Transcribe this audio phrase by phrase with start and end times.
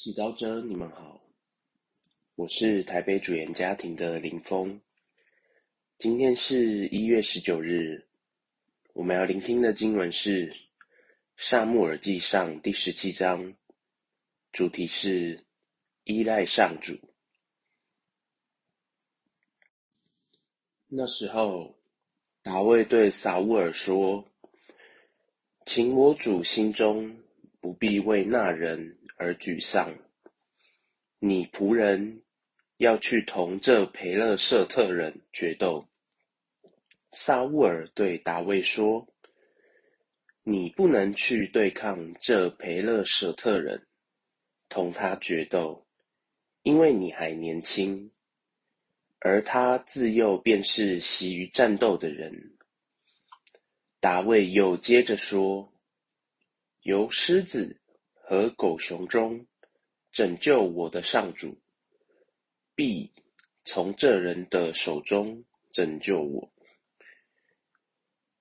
[0.00, 1.20] 祈祷者，你们好，
[2.36, 4.80] 我是台北主言家庭的林峰。
[5.98, 8.06] 今天是一月十九日，
[8.92, 10.50] 我们要聆听的经文是
[11.36, 13.56] 《萨穆尔记上》第十七章，
[14.52, 15.44] 主题是
[16.04, 16.96] 依赖上主。
[20.86, 21.76] 那时候，
[22.44, 24.24] 大卫对撒乌尔说
[25.66, 27.20] ：“请我主心中
[27.58, 29.98] 不必为那人。”而沮丧，
[31.18, 32.22] 你仆人
[32.76, 35.88] 要去同这培勒舍特人决斗。
[37.10, 39.08] 萨乌尔对大卫说
[40.44, 43.88] ：“你不能去对抗这培勒舍特人，
[44.68, 45.84] 同他决斗，
[46.62, 48.12] 因为你还年轻，
[49.18, 52.56] 而他自幼便是习于战斗的人。”
[53.98, 55.72] 大卫又接着说
[56.82, 57.80] ：“由狮子。”
[58.30, 59.46] 和狗熊中
[60.12, 61.58] 拯救我的上主，
[62.74, 63.10] 必
[63.64, 66.52] 从这人的手中拯救我。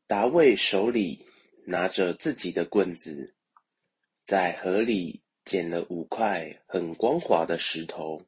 [0.06, 1.25] 达卫手里
[1.66, 3.34] 拿着自己的棍子，
[4.25, 8.28] 在河里捡了五块很光滑的石头，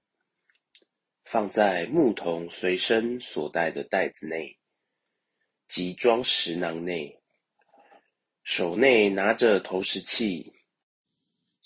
[1.26, 4.58] 放在牧童随身所带的袋子内，
[5.68, 7.20] 即装石囊内，
[8.46, 10.54] 手内拿着投石器。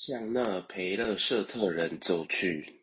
[0.06, 2.82] 向那培勒舍特人走去，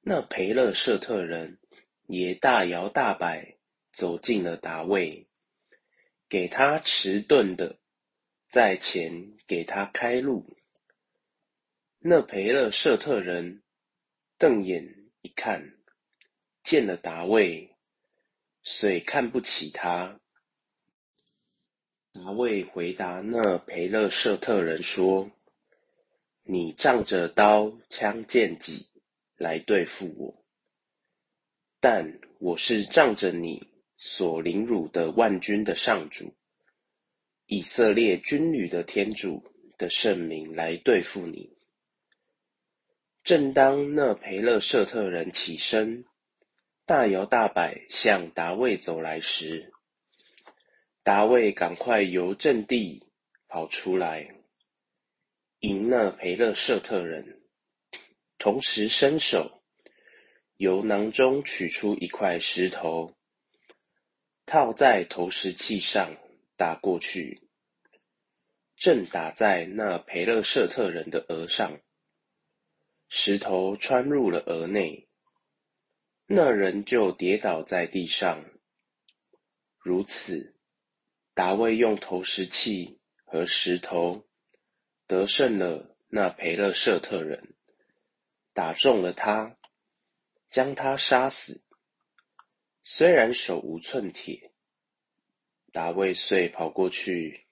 [0.00, 1.58] 那培勒舍特人
[2.06, 3.58] 也大摇大摆
[3.92, 5.28] 走进了达卫，
[6.26, 7.78] 给他迟钝的
[8.48, 10.56] 在前给他开路。
[11.98, 13.62] 那培勒舍特人
[14.38, 15.74] 瞪眼一看，
[16.62, 17.76] 见了达卫，
[18.62, 20.18] 遂看不起他。
[22.14, 25.30] 达卫回答那培勒舍特人说。
[26.50, 28.88] 你仗着刀枪剑戟
[29.36, 30.46] 来对付我，
[31.78, 33.68] 但我是仗着你
[33.98, 36.34] 所凌辱的万军的上主，
[37.44, 39.44] 以色列军旅的天主
[39.76, 41.54] 的圣名来对付你。
[43.22, 46.06] 正当那培勒舍特人起身，
[46.86, 49.70] 大摇大摆向达卫走来时，
[51.02, 53.06] 达卫赶快由阵地
[53.48, 54.37] 跑出来。
[55.60, 57.42] 迎那培勒舍特人，
[58.38, 59.64] 同时伸手
[60.56, 63.16] 由囊中取出一块石头，
[64.46, 66.16] 套在投石器上
[66.56, 67.42] 打过去，
[68.76, 71.80] 正打在那培勒舍特人的额上，
[73.08, 75.08] 石头穿入了额内，
[76.26, 78.44] 那人就跌倒在地上。
[79.80, 80.54] 如此，
[81.34, 84.27] 达卫用投石器和石头。
[85.08, 87.54] 得胜了那培勒舍特人，
[88.52, 89.56] 打中了他，
[90.50, 91.64] 将他杀死。
[92.82, 94.52] 虽然手无寸铁，
[95.72, 97.46] 达卫遂跑过去，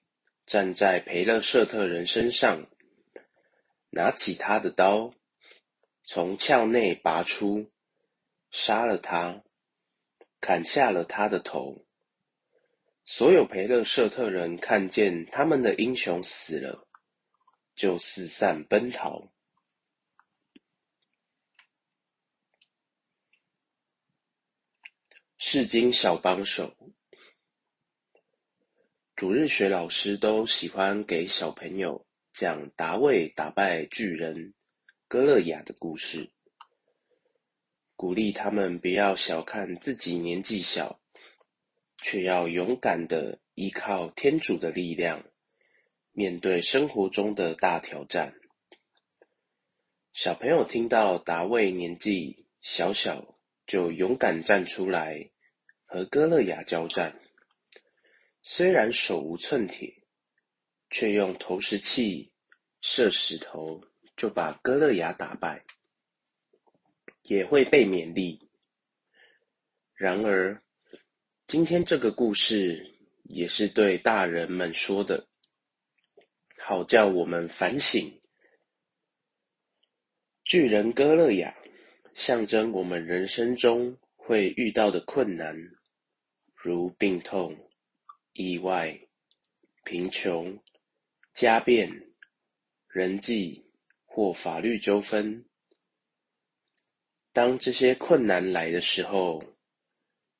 [0.45, 2.67] 站在培勒舍特人身上，
[3.89, 5.15] 拿起他的刀，
[6.03, 7.71] 从鞘内拔出，
[8.51, 9.43] 杀了他，
[10.39, 11.83] 砍下了他的头。
[13.03, 16.86] 所有培勒舍特人看见他们的英雄死了。
[17.77, 19.31] 就四散奔逃。
[25.37, 26.75] 世经小帮手，
[29.15, 34.55] 主日学老师都喜欢给小朋友讲达卫打败巨人
[35.07, 36.31] 哥勒雅的故事，
[37.95, 40.99] 鼓励他们不要小看自己年纪小，
[42.01, 45.23] 却要勇敢的依靠天主的力量。
[46.17, 48.33] 面对生活中的大挑战，
[50.13, 55.29] 小朋友听到达卫年纪小小就勇敢站出来
[55.85, 57.19] 和哥勒雅交战，
[58.41, 59.93] 虽然手无寸铁，
[60.89, 62.33] 却用投石器
[62.81, 63.83] 射石头
[64.15, 65.65] 就把哥勒雅打败，
[67.21, 68.49] 也会被勉励。
[69.93, 70.63] 然而，
[71.45, 75.27] 今天这个故事也是对大人们说的。
[76.69, 78.19] 好叫我们反省，
[80.43, 81.55] 巨人哥勒雅
[82.13, 85.55] 象征我们人生中会遇到的困难，
[86.53, 87.69] 如病痛、
[88.33, 88.99] 意外、
[89.85, 90.61] 贫穷、
[91.33, 92.11] 家变、
[92.89, 93.71] 人际
[94.03, 95.45] 或法律纠纷。
[97.31, 99.41] 当这些困难来的时候，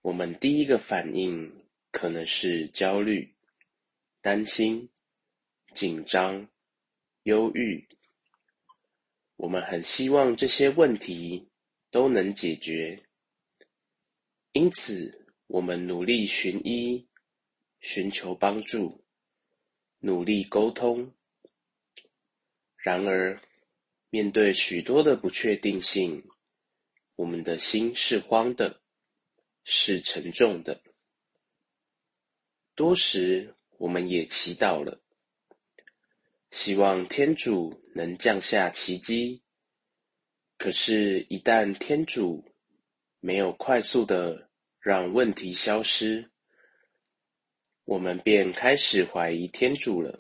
[0.02, 3.34] 我们第一个反应可能是焦虑、
[4.22, 4.90] 担心。
[5.78, 6.50] 紧张、
[7.22, 7.88] 忧郁，
[9.36, 11.52] 我们很希望这些问题
[11.92, 13.08] 都能解决，
[14.54, 17.08] 因此我们努力寻医，
[17.80, 19.06] 寻求帮助，
[20.00, 21.14] 努力沟通。
[22.78, 23.40] 然而，
[24.10, 26.28] 面对许多的不确定性，
[27.14, 28.82] 我们的心是慌的，
[29.64, 30.82] 是沉重的。
[32.74, 35.04] 多时，我们也祈祷了。
[36.52, 39.44] 希望天主能降下奇迹。
[40.58, 42.44] 可是，一旦天主
[43.20, 44.50] 没有快速的
[44.80, 46.32] 让问题消失，
[47.84, 50.20] 我们便开始怀疑天主了。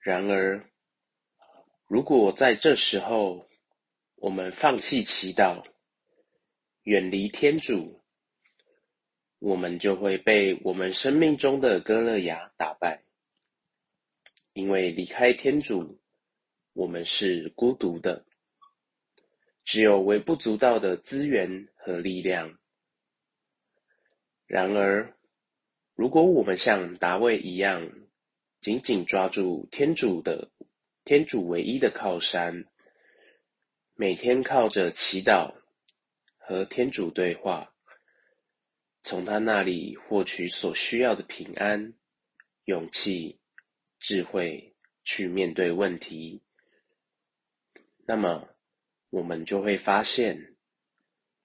[0.00, 0.70] 然而，
[1.86, 3.48] 如果在这时候
[4.16, 5.64] 我们放弃祈祷，
[6.82, 8.02] 远离天主，
[9.38, 13.02] 我们就会被我们生命中的哥勒雅打败。
[14.58, 16.00] 因为离开天主，
[16.72, 18.26] 我们是孤独的，
[19.64, 22.58] 只有微不足道的资源和力量。
[24.46, 25.16] 然而，
[25.94, 27.88] 如果我们像达卫一样，
[28.60, 30.50] 紧紧抓住天主的
[31.04, 32.64] 天主唯一的靠山，
[33.94, 35.54] 每天靠着祈祷
[36.36, 37.72] 和天主对话，
[39.04, 41.94] 从他那里获取所需要的平安、
[42.64, 43.38] 勇气。
[44.00, 44.74] 智慧
[45.04, 46.42] 去面对问题，
[48.06, 48.48] 那么
[49.10, 50.56] 我们就会发现，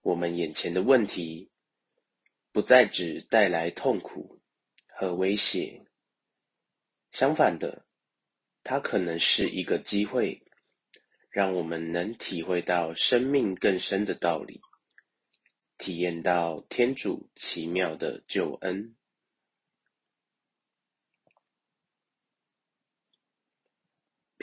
[0.01, 1.50] 我们眼前的问题
[2.51, 4.41] 不再只带来痛苦
[4.88, 5.85] 和威胁，
[7.11, 7.85] 相反的，
[8.63, 10.44] 它可能是一个机会，
[11.29, 14.61] 让我们能体会到生命更深的道理，
[15.77, 18.95] 体验到天主奇妙的救恩。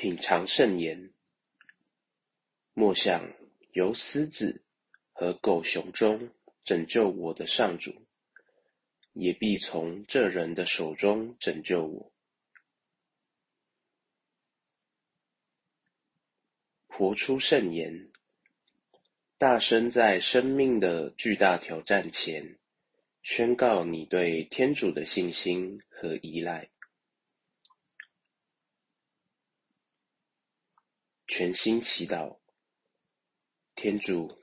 [0.01, 1.13] 品尝圣言，
[2.73, 3.35] 莫想
[3.73, 4.65] 由狮子
[5.13, 6.31] 和狗熊中
[6.65, 8.07] 拯救我的上主，
[9.13, 12.11] 也必从这人的手中拯救我。
[16.87, 18.11] 活出圣言，
[19.37, 22.57] 大声在生命的巨大挑战前，
[23.23, 26.71] 宣告你对天主的信心和依赖。
[31.33, 32.39] 全心祈祷，
[33.77, 34.37] 天主，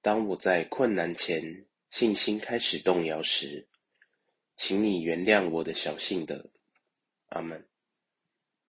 [0.00, 3.68] 当我在困难前信心开始动摇时，
[4.54, 6.52] 请你原谅我的小性德。
[7.26, 7.71] 阿门。